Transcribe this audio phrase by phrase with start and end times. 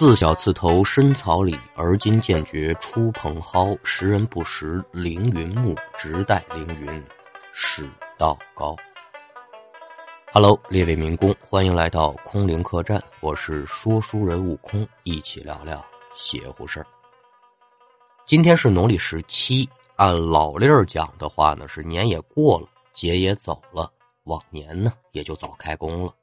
[0.00, 3.78] 自小刺头深草里，而今渐觉出蓬蒿。
[3.84, 7.04] 时人不识凌云木，直待凌云
[7.52, 8.74] 始道高。
[10.32, 16.86] Hello，列位民工，欢迎来到空灵客栈，我是说书人悟空，一起聊聊邪乎事儿。
[18.24, 23.92] 今天是农历十七，按老例儿讲的话呢，是年也过了，节也走了，
[24.24, 26.14] 往年呢也就早开工了。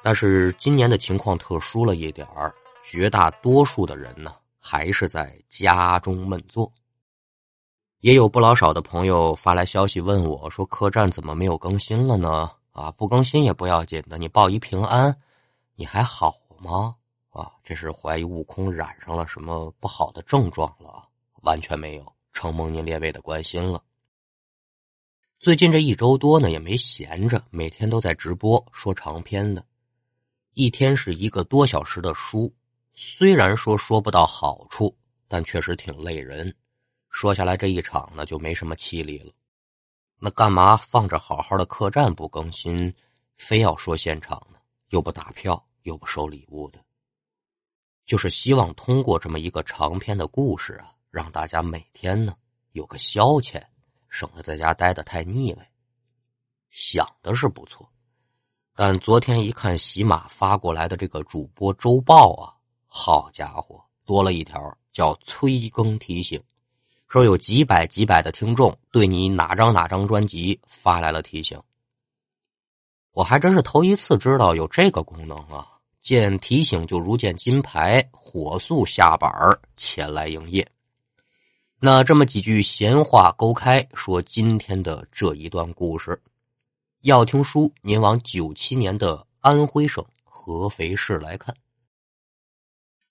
[0.00, 2.54] 但是今年的情况特殊了一点儿。
[2.90, 6.72] 绝大多数的人呢，还是在家中闷坐。
[8.00, 15.14] 也有不老少的朋友发来消息问我说：“客栈怎么没有更新了呢？”啊，不更新也不要紧的，你报一平安，
[15.74, 16.94] 你还好吗？
[17.30, 21.08] 啊，这是怀疑悟空染上了什么不好的症状了？
[21.42, 23.82] 完全没有，承蒙您列位的关心了。
[25.40, 29.62] 最近这一周多呢，也没闲着，每天都在直播说长篇的，
[30.54, 32.50] 一天是一个多小时的书。
[33.00, 34.92] 虽然说说不到好处，
[35.28, 36.52] 但确实挺累人。
[37.10, 39.32] 说下来这一场呢，就没什么气力了。
[40.18, 42.92] 那干嘛放着好好的客栈不更新，
[43.36, 44.58] 非要说现场呢？
[44.88, 46.84] 又不打票，又不收礼物的，
[48.04, 52.34] 就是希望通过这么一个长篇的故事啊，让大家每天呢
[52.72, 53.62] 有个消遣，
[54.08, 55.70] 省得在家待的太腻歪。
[56.68, 57.88] 想的是不错，
[58.74, 62.57] 但昨天一看喜马发过来的这个主播周报啊。
[62.88, 66.42] 好家伙，多了一条叫催更提醒，
[67.06, 71.60] 说有几百几百的听众对你哪张哪张专辑发来了提醒。
[73.12, 75.66] 我还真是头一次知道有这个功能啊！
[76.00, 79.30] 见提醒就如见金牌，火速下板
[79.76, 80.66] 前来营业。
[81.80, 86.20] 那这么几句闲话勾开，说今天的这一段故事，
[87.02, 91.54] 要听书，您往九七年的安徽省合肥市来看。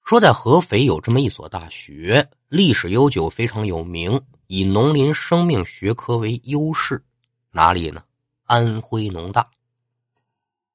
[0.07, 7.03] 说在合肥有这么一所大学，历史悠久，非常有名，以农林生命学科为优势。
[7.51, 8.01] 哪里呢？
[8.45, 9.45] 安徽农大。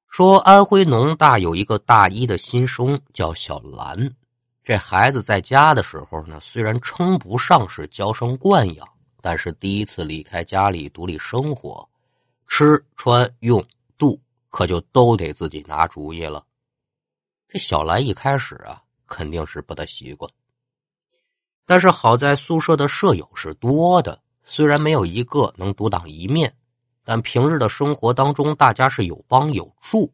[0.06, 4.14] 说安徽农大有一个大一的新生叫小兰，
[4.62, 8.86] 这孩子在家的时候呢，虽然称不上是娇生惯养，
[9.22, 11.88] 但是第一次离开家里独立生活，
[12.48, 13.64] 吃穿用
[13.96, 16.44] 度可就都得自己拿主意了。
[17.48, 18.82] 这小兰一开始啊。
[19.14, 20.32] 肯定是不大习惯，
[21.66, 26.56] 但是好在宿舍的舍友是多的，虽然没有一个能独当一面，
[27.04, 30.10] 但平日的生活当中，大家是有帮有助，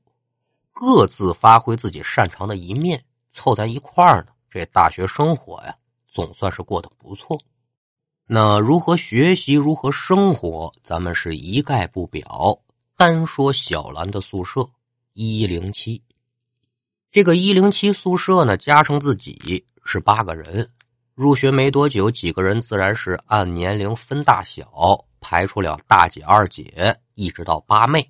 [0.73, 4.33] 各自发挥自己擅长的一面，凑在一块儿呢。
[4.51, 5.77] 这大学生活呀，
[6.09, 7.41] 总算是过得不错。
[8.27, 12.59] 那如何学习，如何生活，咱们是一概不表，
[12.97, 14.69] 单说小兰的宿舍
[15.13, 16.03] 一零七。
[17.19, 20.71] 这个一零七宿舍呢，加上自己是八个人。
[21.17, 28.09] 入学没多久，几个人自然是按年龄分大小排出了大姐、二姐，一直到八妹。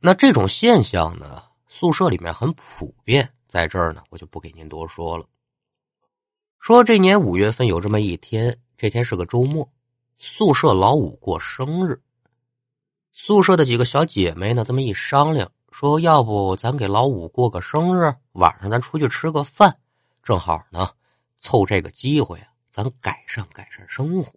[0.00, 5.24] 那这种现象呢，宿舍里面很普遍，在这儿呢，我就不给您多说了。
[6.60, 9.66] 说这年五月份有这么一天，这天是个周末，
[10.18, 11.98] 宿舍老五过生日。
[13.12, 15.50] 宿舍的几个小姐妹呢，这么一商量。
[15.78, 19.78] 说要不咱给老五过个生日，晚上咱出去吃个饭，
[20.24, 20.90] 正好呢，
[21.40, 24.32] 凑这个机会啊，咱改善改善生活，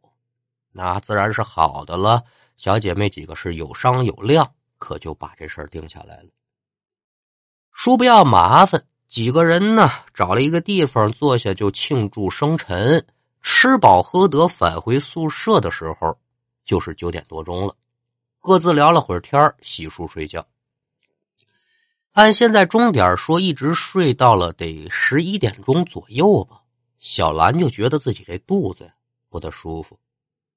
[0.72, 2.22] 那自然是好的了。
[2.57, 4.47] 小姐妹几个是有商有量，
[4.78, 6.29] 可就把这事儿定下来了。
[7.72, 13.03] 说不要麻烦，几个人呢找了一个地方坐下就庆祝生辰，
[13.41, 16.16] 吃饱喝得返回宿舍的时候，
[16.63, 17.75] 就是九点多钟了，
[18.40, 20.46] 各自聊了会儿天洗漱睡觉。
[22.13, 26.61] 按现在钟点说，一直睡到了得十一点钟左右吧。
[26.99, 28.91] 小兰就觉得自己这肚子
[29.29, 29.97] 不大舒服，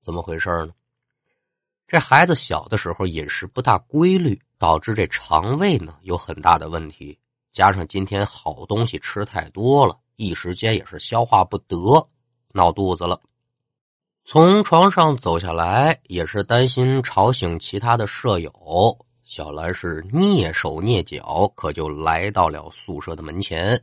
[0.03, 0.72] 怎么回事呢？
[1.87, 7.16] 这孩子小的时候饮食不大规律，导致这肠胃呢有很大的问题。
[7.53, 11.77] 加上今天好东西吃太多了，一时间也是消化不得，
[12.53, 13.21] 闹肚子了。
[14.24, 19.07] 从床上走下来，也是担心吵醒其他的舍友。
[19.24, 23.82] 小兰是蹑手蹑脚，可就来到了宿舍的门前，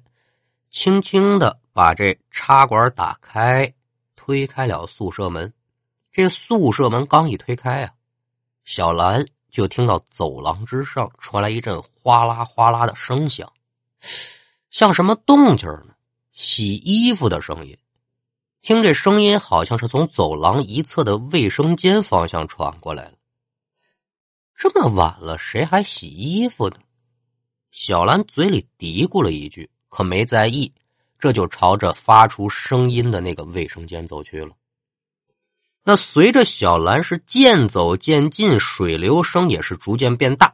[0.69, 3.73] 轻轻的把这插管打开，
[4.15, 5.51] 推开了宿舍门。
[6.11, 7.91] 这宿舍门刚一推开啊，
[8.65, 13.51] 小兰就听到走廊之上传来一阵哗啦哗啦的声响，
[14.69, 15.95] 像什么动静呢？
[16.31, 17.77] 洗衣服的声音。
[18.61, 23.13] 听这声音，好像是从走廊一侧的卫生间方向传过来了。
[24.61, 26.75] 这么晚了，谁还洗衣服呢？
[27.71, 30.71] 小兰嘴里嘀咕了一句，可没在意，
[31.17, 34.51] 这就朝着发出声音的那个卫生间走去了。
[35.83, 40.53] 那随着小兰是渐走渐近，水流声也是逐渐变大。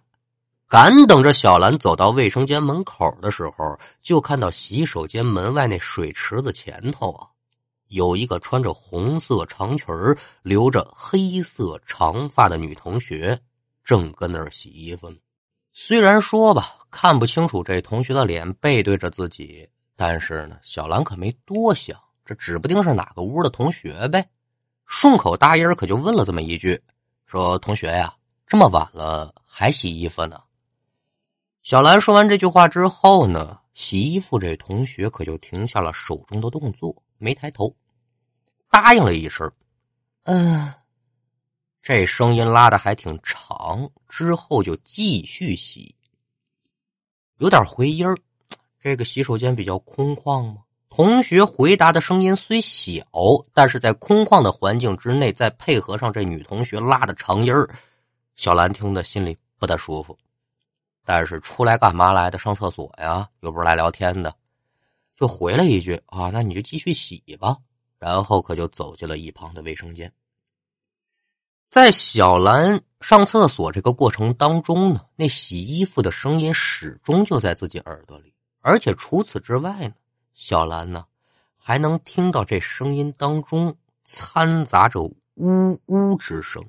[0.70, 7.28] 赶等着小兰走到卫生间门口的时候，就看到洗手间门外那水池子前头啊，
[7.90, 9.88] 有一个穿着红色长裙
[10.44, 13.38] 留着黑色长发的女同学，
[13.88, 15.16] 正跟那儿洗衣服呢。
[15.72, 24.30] 虽然说吧，看不清楚这同学的脸背对着自己，但是呢，小兰可没多想，这指不定是哪个屋的同学呗。
[24.86, 26.84] 顺口答应可就问了这么一句
[27.26, 28.14] ：“说同学呀，
[28.46, 30.38] 这么晚了还洗衣服呢？”
[31.64, 37.74] 小兰说完这句话之后呢，洗衣服这同学可就停下了手中的动作，没抬头，
[38.70, 39.50] 答应了一声
[40.24, 40.74] ：“嗯。”
[41.88, 45.96] 这声音拉的还挺长，之后就继续洗，
[47.38, 48.14] 有点回音儿。
[48.82, 50.64] 这个洗手间比较空旷吗？
[50.90, 53.06] 同学回答的声音虽小，
[53.54, 57.70] 但是在空旷的环境之内，再配合上这女同学拉的长音儿，
[58.36, 60.18] 小兰听的心里不大舒服。
[61.06, 62.38] 但是出来干嘛来的？
[62.38, 64.36] 上厕所呀，又不是来聊天的，
[65.16, 67.56] 就回了一句：“啊，那你就继续洗吧。”
[67.98, 70.12] 然后可就走进了一旁的卫生间。
[71.70, 79.94] 在小兰上厕所这个过程当中呢，那洗衣服的声音始终就在自己耳朵里，而且除此之外呢。
[80.34, 81.04] 小兰呢，
[81.58, 83.76] 还能听到这声音当中
[84.06, 86.64] 掺杂着呜呜之声。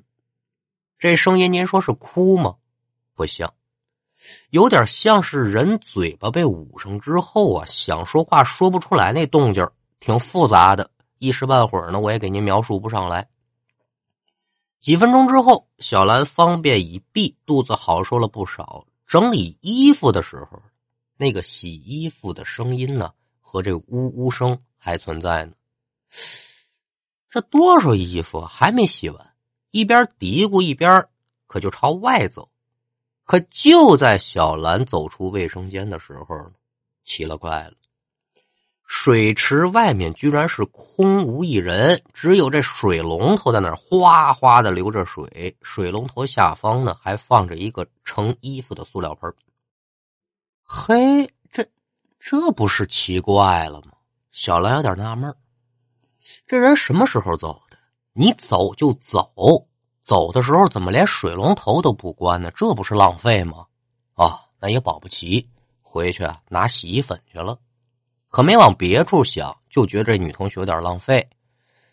[0.98, 2.56] 这声音您说是哭吗？
[3.14, 3.52] 不像，
[4.50, 9.68] 有点像是人嘴巴被捂上之后啊，想说话说不出来那动静
[10.00, 13.28] 挺复杂的，一时半会儿呢，我也给您描述不上来。
[14.80, 18.86] 几分钟之后，小兰方便已毕，肚子好受了不少。
[19.06, 20.62] 整理衣服的时候，
[21.16, 23.12] 那个洗衣服的声音呢？
[23.40, 25.54] 和这呜呜声还存在呢，
[27.30, 29.34] 这多少衣服还没洗完，
[29.70, 31.08] 一边嘀咕一边
[31.46, 32.50] 可就朝外走。
[33.24, 36.52] 可就在小兰走出卫生间的时候，
[37.04, 37.72] 奇了怪了，
[38.88, 49.32] 水池外面居然是空无一人，只有这水龙头在那哗哗的流着水，水龙头下方呢还放着一个盛衣服的塑料盆。
[50.64, 51.30] 嘿。
[51.50, 51.66] 这
[52.18, 53.92] 这不是奇怪了吗？
[54.32, 55.34] 小兰有点纳闷
[56.46, 57.76] 这人什么时候走的？
[58.12, 59.66] 你走就走，
[60.02, 62.50] 走的时候怎么连水龙头都不关呢？
[62.54, 63.66] 这不是浪费吗？
[64.14, 65.48] 啊，那也保不齐
[65.80, 67.58] 回去啊拿洗衣粉去了。
[68.28, 71.28] 可没往别处想，就觉得这女同学有点浪费。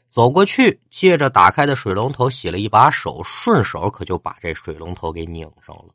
[0.09, 5.93] 走过去，借着打开的水龙头洗了一把手，顺手可就把这水龙头给拧上了。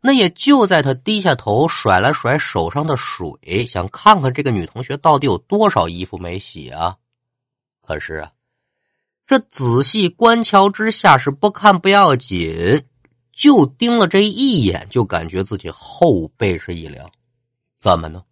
[0.00, 6.96] 那也就在他低下头甩了甩手上的水，想看看这个女同学到底有多少衣服没洗啊。
[7.80, 8.32] 可是啊，
[9.26, 12.86] 这仔细观瞧之下是不看不要紧，
[13.32, 17.10] 就盯了这一眼，就感觉自己后背是一凉。
[17.78, 18.22] 怎么呢？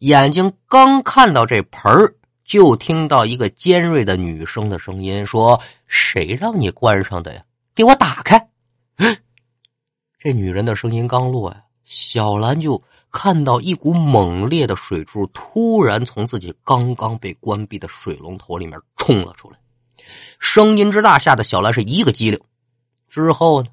[0.00, 7.44] 眼睛刚看到这盆儿，就听到一个尖锐的女生的声音说：“谁让你关上的呀？
[7.74, 8.48] 给我打开！”
[10.18, 19.58] 这女人的声音刚落呀，小兰就看到一股猛烈的水柱突然从自己刚刚被关闭的水龙头里面冲了出来，
[20.38, 22.40] 声音之大，吓得小兰是一个激灵。
[23.06, 23.68] 之后呢，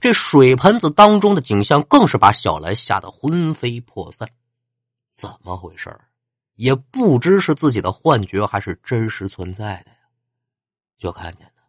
[0.00, 4.28] 这水盆子当中的景象更是把小兰吓得魂飞魄散。
[5.18, 5.94] 怎么回事
[6.54, 9.98] 也不知是自己的幻觉还是真实存在的呀？
[10.98, 11.62] 就看见呢，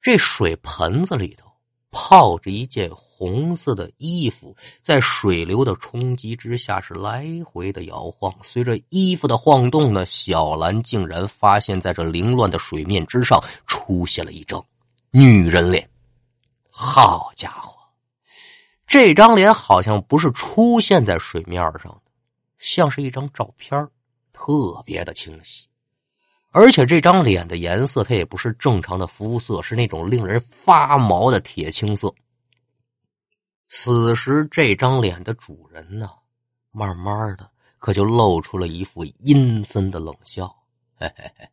[0.00, 1.50] 这水盆子里头。
[1.92, 8.32] 泡着一件红色的衣服，在水流的冲击之下是来回的摇晃。
[8.44, 14.64] 随着衣服的晃动呢，小兰竟然发现，在这凌乱的水面之上出现了一张
[15.10, 15.90] 女人脸。
[16.70, 17.76] 好家伙，
[18.86, 22.09] 这张脸好像不是出现在水面上的，
[22.60, 23.88] 像是一张照片，
[24.32, 25.66] 特别的清晰。
[26.52, 32.14] 而且这张脸的颜色，它也不是正常的肤色，是那种令人发毛的铁青色。
[33.66, 36.10] 此时，这张脸的主人呢，
[36.70, 40.46] 慢慢的可就露出了一副阴森的冷笑，
[40.96, 41.48] 嘿嘿嘿，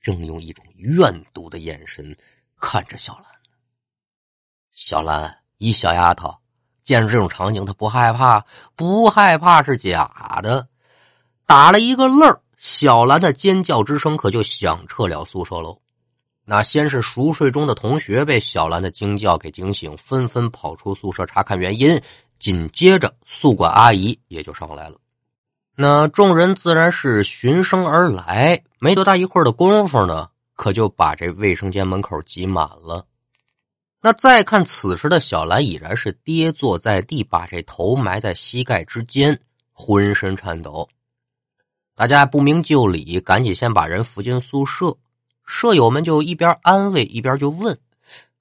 [0.00, 2.14] 正用一种怨毒的眼神
[2.60, 3.24] 看着小兰。
[4.70, 6.34] 小兰，一小丫头，
[6.84, 10.66] 见着这种场景，他不害怕，不害怕是假的，
[11.46, 12.40] 打了一个愣儿。
[12.56, 15.78] 小兰的尖叫之声可就响彻了宿舍楼。
[16.44, 22.00] 那先是熟睡中的同学被小兰的惊叫给惊醒，纷纷跑出宿舍查看原因。
[22.38, 24.96] 紧接着，宿管阿姨也就上来了。
[25.76, 33.06] 那众人自然是循声而来，没多大一会儿的功夫呢，可就把这卫生间门口挤满了。
[34.04, 39.40] 那再看此时的小兰，已然是跌坐在地，把这头埋在膝盖之间，
[39.70, 40.88] 浑身颤抖。
[41.94, 44.96] 大家不明就里，赶紧先把人扶进宿舍。
[45.46, 47.78] 舍友们就一边安慰，一边就问：“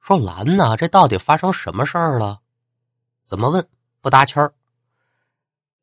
[0.01, 2.39] 说兰呐，这到底发生什么事儿了？
[3.27, 3.63] 怎么问
[4.01, 4.51] 不搭腔儿？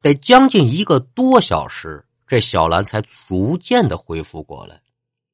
[0.03, 4.81] 得将近一个多小时，这小兰才逐渐的恢复过来，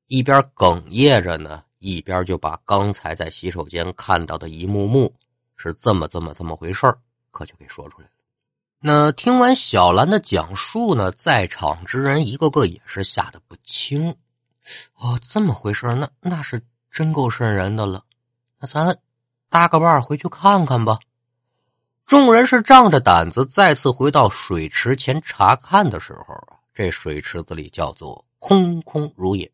[0.09, 5.15] 一边哽咽着呢，一边就把刚才在洗手间看到的一幕幕
[5.57, 6.91] 是这么这么这么回事
[7.31, 8.11] 可就给说出来了。
[8.81, 14.17] 那听完小兰的讲述呢，在场之人一个个也是吓得不轻。
[14.97, 18.03] 哦，这么回事那那是真够瘆人的了。
[18.59, 18.97] 那咱
[19.51, 20.99] 搭个伴回去看看吧。
[22.07, 29.51] 众人是仗着胆子再次回到水池前查看的时候啊，这水池子里叫做空空如也，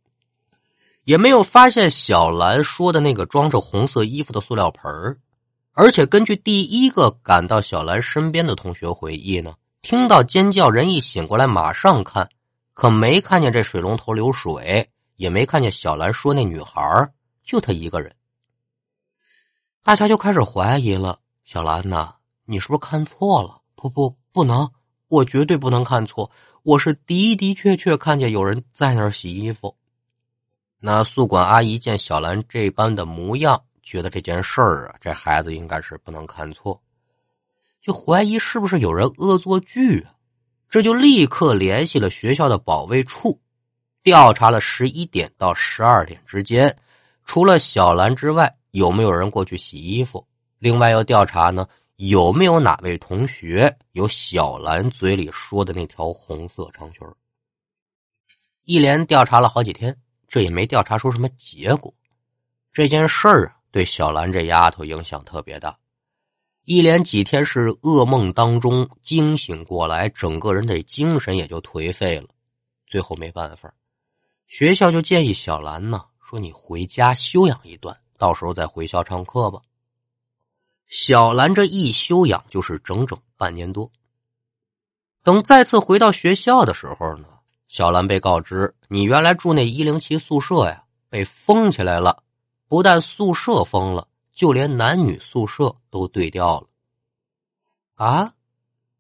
[1.11, 5.19] 也没有发现小兰说的那个装着红色衣服的塑料盆儿。
[5.73, 9.53] 而且根据第一个赶到小兰身边的同学回忆呢，
[9.83, 12.29] 听到尖叫，人一醒过来马上看，
[12.75, 14.89] 可没看见这水龙头流水。
[15.17, 16.81] 也没看见小兰说那女孩，
[17.43, 18.15] 就她一个人。
[19.83, 22.15] 大家就开始怀疑了：小兰呐，
[22.45, 23.61] 你是不是看错了？
[23.75, 24.71] 不不，不能，
[25.09, 26.31] 我绝对不能看错，
[26.63, 29.75] 我是的的确确看见有人在那儿洗衣服。
[30.83, 36.81] 那宿管阿姨见小兰这般的模样，觉得这件事儿啊，这孩子应该是不能看错，
[37.83, 40.15] 就怀疑是不是有人恶作剧啊？
[40.71, 43.41] 这就立刻联系了学校的保卫处。
[44.03, 46.75] 调查了十一点到十二点之间，
[47.27, 50.27] 除了小兰之外，有没有人过去洗衣服？
[50.59, 57.07] 另外要调查呢，有没有哪位同学有小兰嘴里说的那条红色长裙？
[58.65, 59.95] 一连调查了好几天，
[60.31, 61.93] 这也没调查出什么结果。
[62.73, 65.77] 这件事儿啊，对小兰这丫头影响特别大。
[66.65, 72.29] 一连几天是噩梦当中惊醒过来，整个人的精神也就颓废了。
[72.87, 73.75] 最后没办法。
[74.47, 79.61] 学校就建议小兰呢，说你回家休养一段，到时候再回校上课吧。
[80.87, 83.91] 小兰这一休养就是整整半年多。
[85.23, 87.29] 等再次回到学校的时候呢，
[87.71, 92.25] 小兰被告知，你原来住那一零七宿舍呀，被封起来了。
[92.67, 96.67] 不但宿舍封了，就连男女宿舍都对调了。
[97.95, 98.33] 啊，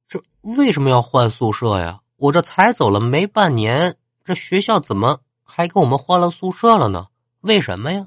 [0.06, 2.00] 这为什么要换宿舍呀？
[2.14, 5.18] 我这才走了没半年，这学校怎么？
[5.42, 7.08] 还给我们换了宿舍了呢？
[7.40, 8.06] 为什么呀？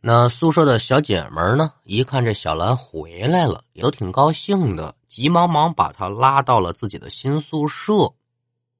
[0.00, 1.72] 那宿舍的小姐们呢？
[1.84, 8.12] 一看这小兰回来了，也都挺高兴的，急忙忙把她拉到了自己的新宿舍。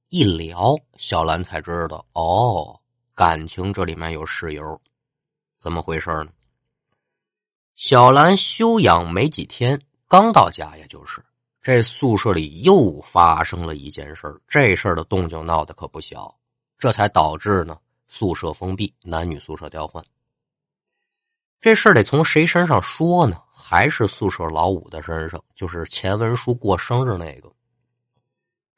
[0.09, 2.81] 一聊，小兰才知道，哦，
[3.13, 4.81] 感情这里面有事由，
[5.59, 6.29] 怎么回事呢？
[7.75, 11.21] 小兰休养没几天，刚到家，也就是
[11.61, 16.33] 这宿舍里又发生了一件事这事儿的动静闹得可不小。
[16.79, 20.05] 这才导致呢，宿舍封闭，男女宿舍调换。
[21.61, 23.43] 这事儿得从谁身上说呢？
[23.53, 27.53] 还是宿舍老五的身上，就是钱文书过生日那个。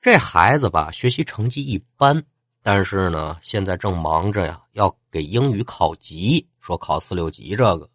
[0.00, 2.22] 这孩子吧，学习成绩一般，
[2.62, 7.56] 但是呢，现在正忙着呀，要给英语考级，说考四六级。
[7.56, 7.88] 这个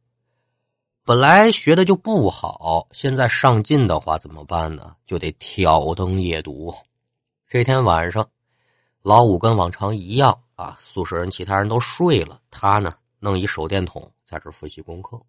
[1.06, 4.96] 本来学的就不好，现在上进的话怎么办呢？
[5.06, 6.74] 就得挑灯夜读。
[7.48, 8.28] 这天晚上。
[9.02, 15.22] 老五跟往常一样啊，宿舍人其他人都睡了，他呢弄一手电筒在这复习功课。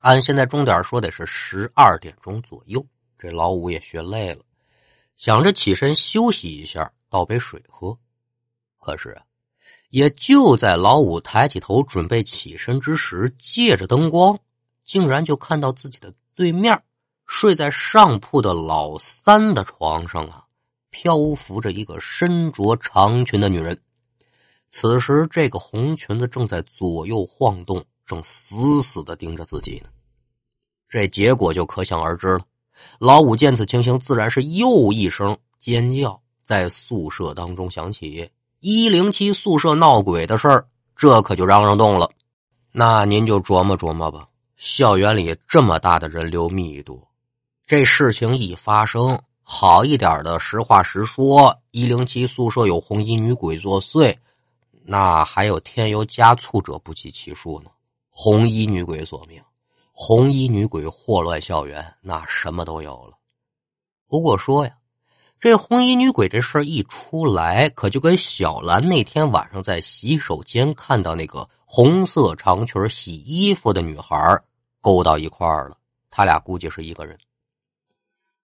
[0.00, 2.84] 按现在钟点说得是十二点钟左右，
[3.16, 4.42] 这老五也学累了，
[5.22, 7.96] 想着起身休息一下，倒杯水喝。
[8.76, 9.16] 可是，
[9.90, 14.36] 也就在老五抬起头准备起身之时，借着灯光，
[14.84, 16.82] 竟然就看到自己的对面
[17.24, 20.44] 睡在上铺的老三的床上啊。
[20.90, 23.80] 漂浮着一个身着长裙的女人，
[24.70, 29.88] 此时这个红裙子正在左右晃动，正死死的盯着自己呢。
[30.88, 32.44] 这结果就可想而知了。
[32.98, 38.30] 老五见此情形，自然是又一声尖叫，在宿舍当中响起。
[38.60, 42.10] 一零七宿舍闹鬼的事儿，这可就嚷嚷动了。
[42.70, 44.26] 那您就琢磨琢磨吧，
[44.56, 47.02] 校园里这么大的人流密度，
[47.66, 49.20] 这事情一发生。
[49.44, 54.16] 好一点的，实话实说，一零七宿舍有红衣女鬼作祟，
[54.84, 57.70] 那还有添油加醋者不计其数呢。
[58.08, 59.42] 红衣女鬼索命，
[59.92, 63.16] 红衣女鬼祸乱校园，那什么都有了。
[64.08, 64.72] 不过说呀，
[65.38, 74.16] 这红衣女鬼这事儿一出来，可就跟小兰那天晚上在洗手间看到那个红色长裙洗衣服的女孩
[74.80, 75.76] 勾到一块儿了。
[76.10, 77.16] 他俩估计是一个人。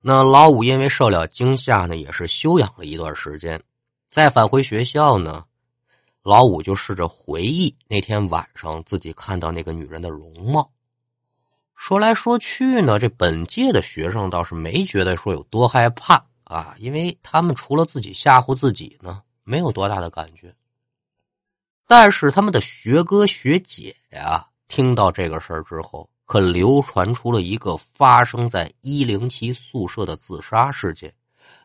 [0.01, 3.61] 那老五因为受了惊吓呢，也是休养了一段时间。
[4.11, 5.45] 再返回学校呢，
[6.23, 10.71] 老五就试着回忆那天晚上自己看到那个女人的容貌。
[11.79, 20.53] 说来说去呢，这本届的学生倒是没觉得说有多害怕啊，因为他们除了自己吓唬自己呢，没有多大的感觉。
[21.87, 31.15] 但是他们的学哥学姐呀，听到这个事儿之后，可流传出了一个发生在一零七宿舍的自杀事件。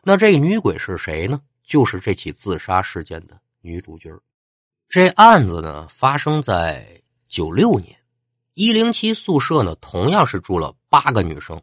[0.00, 1.40] 那这女鬼是谁呢？
[1.64, 4.16] 就是这起自杀事件的女主角。
[4.88, 7.94] 这案子呢，发生在九六年。
[8.54, 11.60] 一零七宿舍呢，同样是住了八个女生，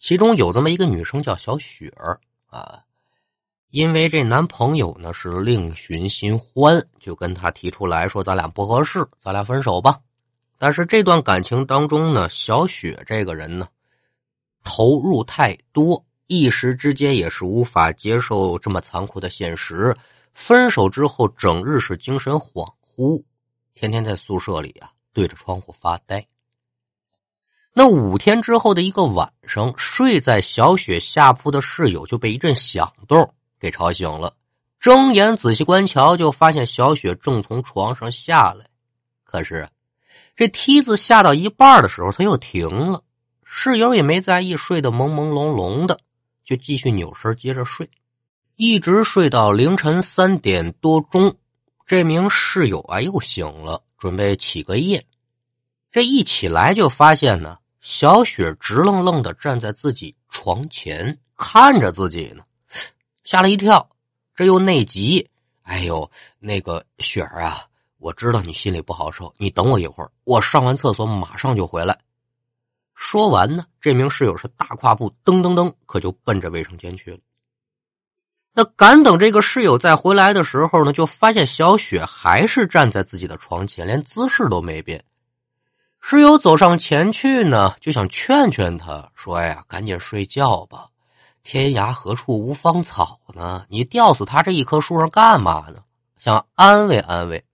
[0.00, 2.82] 其中有这么一个女生叫小雪儿啊，
[3.70, 10.00] 因为这男朋友呢是另寻新欢，就跟她提出来说：“咱俩不合适，咱俩分手吧。”
[10.58, 13.68] 但是这段感情当中呢，小雪这个人呢，
[14.64, 19.96] 投入太多，一时之间也是无法接受这么残酷的现实。
[20.34, 23.22] 分手之后，整日是精神恍惚，
[23.72, 24.90] 天天在宿舍里啊。
[25.18, 26.24] 对着窗户发呆。
[27.72, 34.32] 那五天之后的一个晚上，睡在小雪下铺的室友就被一阵响动给吵醒了。
[34.78, 38.66] 睁眼仔细观瞧，就发现小雪正从床上下来。
[39.24, 39.68] 可是
[40.36, 43.02] 这梯子下到一半的时候，他又停了。
[43.42, 45.98] 室友也没在意，睡得朦朦胧胧的，
[46.44, 47.90] 就继续扭身接着睡，
[48.54, 51.36] 一直睡到凌晨三点多钟。
[51.86, 53.82] 这名室友啊又醒了。
[53.98, 55.04] 准备起个夜，
[55.90, 62.44] 这一起来就发现呢，小雪直愣愣的站在自己床前看着自己呢，
[63.24, 63.90] 吓了一跳，
[64.36, 65.28] 这又内急，
[65.62, 66.08] 哎呦，
[66.38, 67.66] 那个雪儿啊，
[67.98, 71.98] 我知道你心里不好受，你等我一会儿，我上完厕所马上就回来。
[72.94, 77.18] 说完呢，这名室友是大跨步噔噔噔，可就奔着卫生间去了。
[78.58, 85.04] 那赶等这个室友再回来的时候呢，就发现小雪还是站在自己的床前，连姿势都没变。
[86.00, 90.86] 室友走上前去呢，就想劝劝他，说：“呀，赶紧睡觉吧，
[91.44, 93.64] 天涯何处无芳草呢？
[93.68, 95.76] 你吊死他这一棵树上干嘛呢？”
[96.18, 97.44] 想安慰安慰。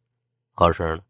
[0.54, 1.02] 可是呢，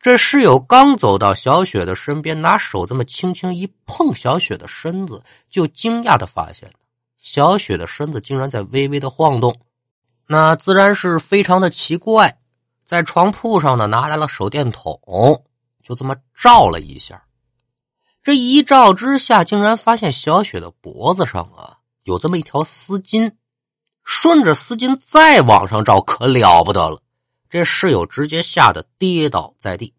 [0.00, 6.68] 这室友刚走到小雪的身边，拿手这么轻轻一碰小雪的身子，就惊讶的发现。
[7.28, 9.58] 小雪的身子竟然在微微的晃动，
[10.28, 12.38] 那自然是非常的奇怪。
[12.84, 15.44] 在床铺上呢，拿来了手电筒，
[15.82, 17.24] 就这么照了一下。
[18.22, 23.32] 这一照之下，竟然发现小雪的脖子上啊有这么一条丝巾。
[24.04, 27.02] 顺着丝巾再往上照，可了不得了。
[27.50, 29.92] 这室友直接吓得跌倒在地，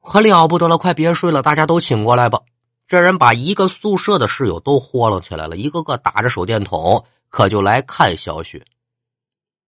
[0.00, 0.78] 可了不得了！
[0.78, 2.40] 快别睡了，大家都醒过来吧。
[2.86, 8.64] 这人把一个宿舍的室友都豁楞起来了，一个个打着手电筒，可就来看小雪。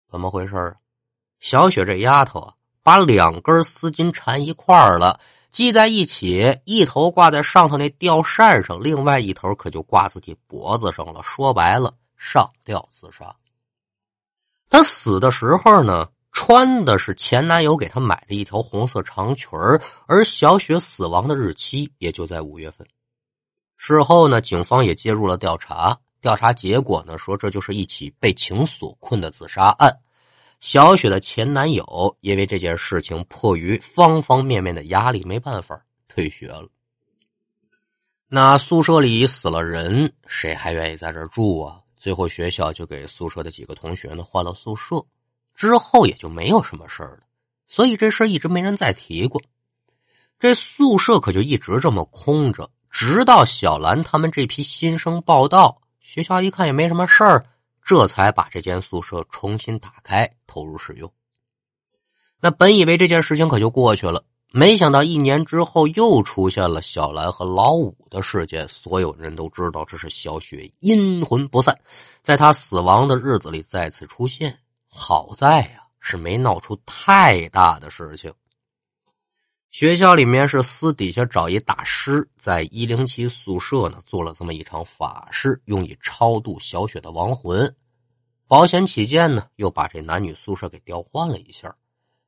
[0.10, 0.76] 怎么回事啊？
[1.40, 5.20] 小雪这丫头啊，把两根丝巾缠一块儿了，
[5.52, 11.22] 系在一起，一头挂在上头那吊扇上，另外一头可就挂自己脖子上了。
[11.22, 13.36] 说白了，上吊自杀。
[14.70, 16.08] 她死的时候呢？
[16.36, 19.48] 穿的是前男友给她买的一条红色长裙
[20.08, 22.88] 而小雪死亡的日期也就在五月份。
[23.86, 26.00] 事后呢，警方也介入了调查。
[26.22, 30.00] 调查结果呢，说这就是一起被情所困的自杀案。
[30.62, 36.70] 小雪的前男友因为这件事情，迫于方方面面的压力，没办法退学了。
[38.30, 41.82] 那宿舍里死了人，谁还愿意在这住啊？
[41.98, 45.06] 最后学校就给宿舍的几个同学呢换了宿舍，
[45.56, 47.20] 之后也就没有什么事了。
[47.68, 49.42] 所以这事一直没人再提过。
[50.40, 52.72] 这宿舍可就一直这么空着。
[52.94, 57.44] 直到小兰他们这批新生报道，学校一看也没什么事儿，
[57.84, 61.12] 这才把这间宿舍重新打开，投入使用。
[62.40, 68.68] 那本以为这件事情可就过去了，没想到一年之后又出现了小兰和老五的事件。
[68.70, 71.76] 所有人都知道这是小雪阴魂不散，
[72.22, 74.56] 在她死亡的日子里再次出现。
[74.88, 78.32] 好在呀，是没闹出太大的事情。
[79.74, 87.76] 学校里面是私底下找一大师，在一零七宿舍呢做了这么一场法事，用以超度小雪的亡魂。
[88.48, 91.76] 保险起见呢，又把这男女宿舍给调换了一下，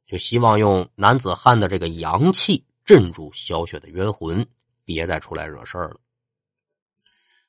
[0.08, 4.44] 就希望用男子汉的这个阳气镇住小雪的冤魂，
[4.84, 5.98] 别再出来惹事儿了。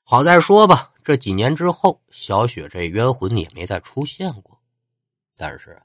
[0.03, 4.61] 好再说吧，这几年之后，小雪这冤魂也没再出现过。
[5.39, 5.81] 但是，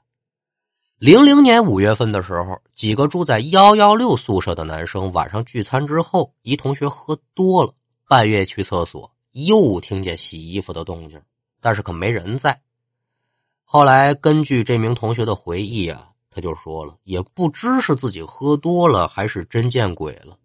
[1.02, 7.74] 零零年五月份的时候，几个住在幺幺六宿舍的男生晚上聚餐之后，一同学喝多了，
[8.06, 11.20] 半夜去厕所，又听见洗衣服的动静，
[11.60, 12.56] 但是可没人在。
[13.64, 20.38] 后来根据这名同学的回忆啊，他就说了，也不知是自己喝多了，还是真见鬼了。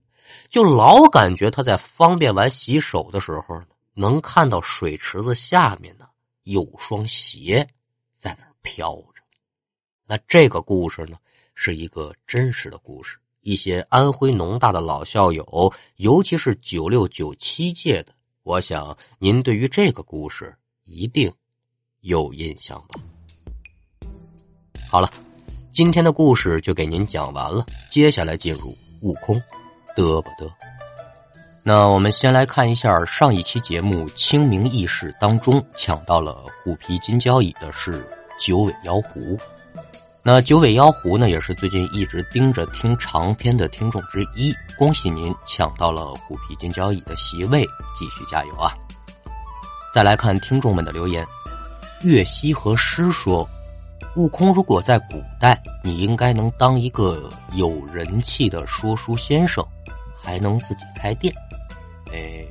[0.50, 6.08] 就老感觉他在方便完洗手的时候呢，能看到水池子下面呢
[6.46, 7.70] 有双鞋
[8.18, 9.17] 在那飘着。
[10.08, 11.18] 那这个故事呢
[11.54, 21.30] 是一个真实的故事，一些安徽农大的老校友，尤其是九六九七届的，我想您对于这个故事一定
[22.00, 23.00] 有印象吧。
[24.90, 25.12] 好了，
[25.74, 29.42] 今天的故事就给您讲完了，接下来进入悟空。
[29.94, 30.50] 得不得？
[31.64, 38.08] 那我们先来看一下上一期节目清明义士当中抢到了虎皮金交椅的是
[38.40, 39.38] 九尾妖狐。
[40.28, 44.54] 那九尾妖狐呢，也是最近一直盯着听长篇的听众之一。
[44.78, 47.64] 恭喜您抢到了虎皮金交椅的席位，
[47.98, 48.76] 继续加油啊！
[49.96, 51.26] 再来看听众们的留言，
[52.04, 53.48] 月西和诗说。
[54.18, 59.66] 悟空，如果在古代，你应该能当一个有人气的说书先生，
[60.22, 61.34] 还能自己开店。
[62.12, 62.46] 哎，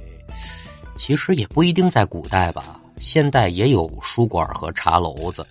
[0.98, 5.46] 其实也不一定在古代吧，现代也有书馆和茶楼子。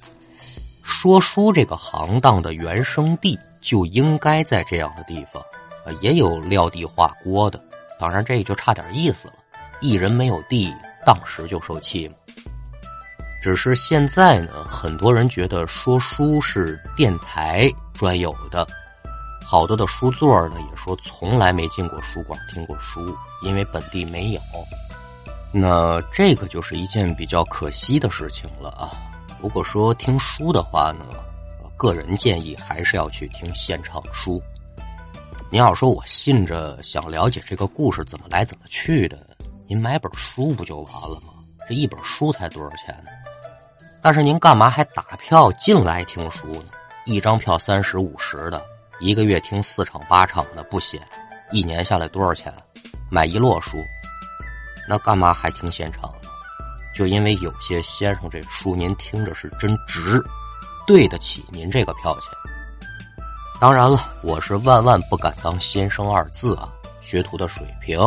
[0.87, 5.41] 说书这个行当的原生地就应该在这样的地方。
[5.83, 7.59] 啊，也有撂地画锅的，
[7.99, 9.33] 当然这也就差点意思了。
[9.81, 10.71] 一人没有地，
[11.03, 12.13] 当时就受气嘛。
[13.41, 18.65] 只是现在呢，很多人觉得说书是电台专有的，
[19.43, 24.41] 好多的书座呢也说从来没进过书馆听过书，因为本地没有。
[25.51, 28.89] 那这个就是一件比较可惜的事情了啊。
[29.45, 31.05] 如果说听书的话呢，
[31.77, 34.41] 个人建议还是要去听现场书。
[35.51, 39.19] 您要说我信着想了解这个故事怎么来怎么去的，
[39.67, 41.33] 您买本书不就完了吗？
[41.69, 43.11] 这一本书才多少钱呢？
[44.01, 46.71] 但是您干嘛还打票进来听书呢？
[47.05, 48.59] 一张票三十五十的，
[48.99, 50.99] 一个月听四场八场的不写，
[51.51, 52.51] 一年下来多少钱？
[53.11, 53.77] 买一摞书，
[54.89, 56.24] 那干嘛还听现场呢？
[56.95, 60.23] 就因为有些先生这书您听着是真值，
[60.87, 62.29] 对得起您这个票钱。
[63.59, 67.99] 当然了，我是万万不敢当先生二字啊，学徒的水平，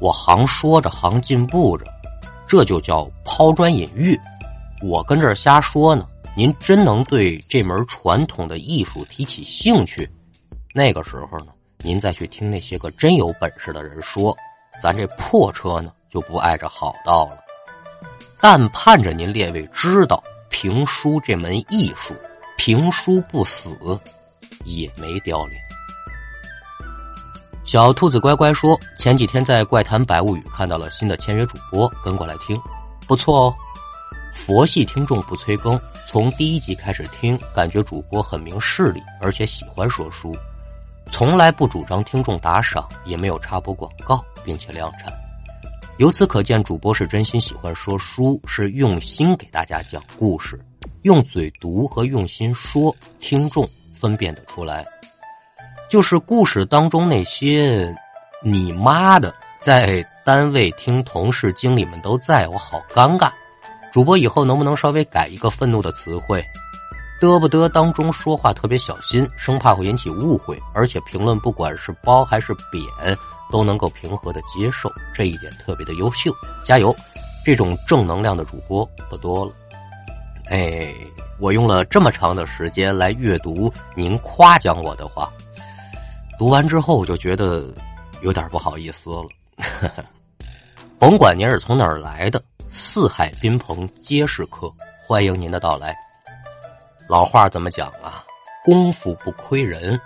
[0.00, 1.86] 我行说着行进步着，
[2.48, 4.18] 这就叫抛砖引玉。
[4.82, 6.04] 我跟这儿瞎说呢，
[6.36, 10.10] 您真能对这门传统的艺术提起兴趣，
[10.74, 14.36] 那个时候呢，您再去听那些个真有本事的人说，
[14.82, 17.43] 咱这破车呢就不碍着好道了。
[18.40, 22.14] 但盼着您列位知道，评书这门艺术，
[22.56, 23.76] 评书不死，
[24.64, 25.54] 也没凋零。
[27.64, 32.60] 小兔子乖乖说，前几天在《怪谈百物语》看到了新的签约主播，跟过来听，
[33.06, 33.54] 不错哦。
[34.34, 40.36] 佛系听众不催更，从第一集开始听，感觉主播很明事理，而且喜欢说书，
[41.10, 45.10] 从来不主张听众打赏，也没有插播广告，并且量产。
[45.98, 50.58] 由此可见，主播是真心喜欢说书，是用心给大家讲故事，
[51.02, 54.84] 用嘴读和用心说，听众分辨得出来。
[55.88, 57.94] 就是故事当中那些
[58.42, 63.30] 你妈的，在单位听同事、经理们都在，我好尴尬。
[63.92, 66.44] 主播以后能不能稍微改一个愤怒的词汇？
[67.20, 73.16] 嘚不嘚当中说话特别小心，生怕会引起误会，而且评论不管是褒还是贬，
[73.50, 76.32] 都能够平和的接受，这一点特别的优秀，
[76.64, 76.94] 加油！
[77.44, 79.52] 这种正能量的主播不多了。
[80.46, 80.94] 哎，
[81.38, 85.30] 我用了这么长的时间来阅读您夸奖我的话，
[86.38, 87.72] 读完之后我就觉得
[88.22, 89.28] 有点不好意思了。
[90.98, 92.42] 甭管您是从哪儿来的。
[92.70, 94.72] 四海宾朋皆是客，
[95.06, 95.94] 欢迎您的到来。
[97.08, 98.24] 老话怎么讲啊？
[98.64, 100.00] 功夫不亏人，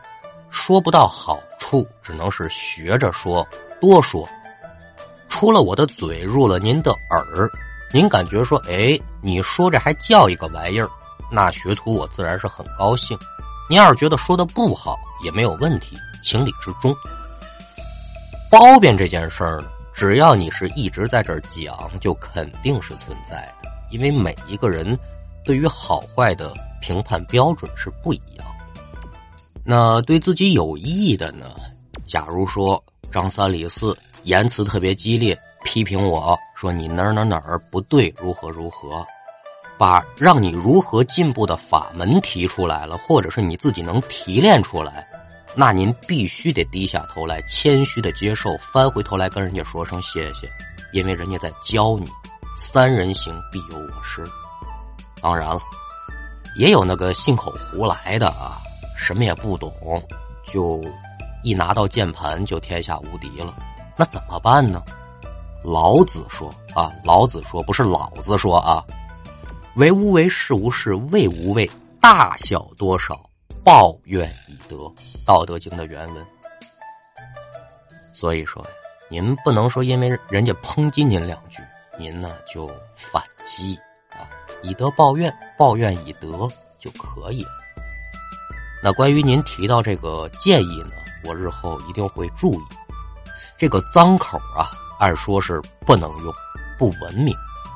[0.51, 3.47] 说不到好处，只能是学着说，
[3.81, 4.29] 多说。
[5.29, 7.49] 出了我的嘴，入了您的耳，
[7.93, 10.89] 您感觉说，哎，你说这还叫一个玩意儿？
[11.31, 13.17] 那学徒我自然是很高兴。
[13.69, 16.95] 您要是觉得说的不好，也没有问题，情理之中。
[18.51, 19.69] 包贬这件事儿呢？
[19.93, 24.99] 只要你是一直在这儿讲，就肯定是存在的，因为每一个人
[25.45, 28.47] 对于好坏的评判标准是不一样。
[29.71, 31.55] 那对自己有益的呢？
[32.07, 39.05] 假如说张三李四言辞特别激烈，批评我说你哪儿哪儿哪儿不对，如何如何，
[39.77, 45.07] 把让你如何进步的法门提出来了，或者是你自己能提炼出来，
[45.55, 50.49] 那您必须得低下头来，谦虚的接受，翻回头来跟人家说声谢谢，
[50.95, 52.11] 因为人家在教你，
[52.57, 54.25] 三人行必有我师。
[55.21, 55.61] 当然了，
[56.59, 58.57] 也有那个信口胡来的啊，
[58.99, 59.73] 什么也不懂，
[60.45, 60.83] 就
[61.45, 63.55] 一拿到键盘就天下无敌了。
[63.97, 64.83] 那怎么办呢？
[65.63, 68.85] 老子说啊，老子说不是老子说啊，
[69.77, 71.69] 为无为，是无事，为无为，
[72.01, 73.19] 大小多少，
[73.65, 74.93] 报怨以德。
[75.25, 76.27] 道德经的原文。
[78.13, 78.65] 所以说，
[79.09, 81.63] 您不能说因为人家抨击您两句，
[81.99, 83.79] 您呢就反击
[84.11, 84.29] 啊，
[84.63, 86.49] 以德报怨，报怨以德
[86.81, 87.51] 就可以了。
[88.83, 90.93] 那关于您提到这个建议呢，
[91.25, 92.65] 我日后一定会注意。
[93.57, 96.33] 这个脏口啊，按说是不能用，
[96.79, 97.35] 不文明。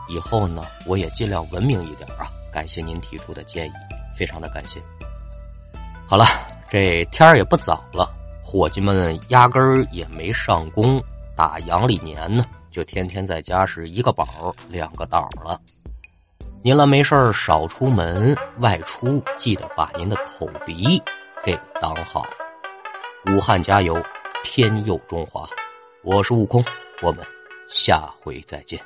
[0.08, 2.30] 以后呢，我也尽量文明一点啊。
[2.52, 3.72] 感谢您提出的建议，
[4.16, 4.80] 非常的感谢。
[6.06, 6.24] 好了，
[6.70, 8.08] 这天儿也不早了，
[8.42, 11.02] 伙计们压根儿也没上工，
[11.34, 15.58] 打阳历年呢，就天天在家是一个宝两个倒了。
[16.64, 21.02] 您了没事少出门，外出记得把您的口鼻
[21.42, 22.24] 给挡好。
[23.32, 24.00] 武汉加油，
[24.44, 25.44] 天佑中华。
[26.04, 26.64] 我是悟空，
[27.00, 27.26] 我们
[27.68, 28.80] 下回再见。